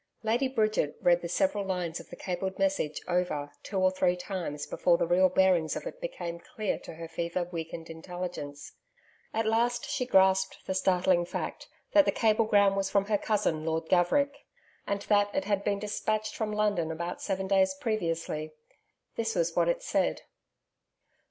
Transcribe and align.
Lady 0.23 0.47
Bridget 0.47 0.95
read 0.99 1.21
the 1.21 1.29
several 1.29 1.63
lines 1.63 1.99
of 1.99 2.09
the 2.09 2.15
cabled 2.15 2.57
message 2.57 3.01
over 3.07 3.51
two 3.61 3.77
or 3.77 3.91
three 3.91 4.15
times 4.15 4.65
before 4.65 4.97
the 4.97 5.05
real 5.05 5.29
bearings 5.29 5.75
of 5.75 5.85
it 5.85 6.01
became 6.01 6.39
clear 6.39 6.79
to 6.79 6.95
her 6.95 7.07
fever 7.07 7.43
weakened 7.51 7.87
intelligence. 7.87 8.71
At 9.31 9.45
last 9.45 9.87
she 9.87 10.07
grasped 10.07 10.65
the 10.65 10.73
startling 10.73 11.23
fact 11.23 11.67
that 11.91 12.05
the 12.05 12.11
cablegram 12.11 12.75
was 12.75 12.89
from 12.89 13.05
her 13.05 13.17
cousin, 13.19 13.63
Lord 13.63 13.89
Gaverick, 13.89 14.35
and 14.87 15.03
that 15.03 15.29
it 15.35 15.45
had 15.45 15.63
been 15.63 15.77
despatched 15.77 16.35
from 16.35 16.51
London 16.51 16.89
about 16.89 17.21
seven 17.21 17.45
days 17.45 17.75
previously. 17.79 18.53
This 19.17 19.35
was 19.35 19.55
what 19.55 19.69
it 19.69 19.83
said. 19.83 20.23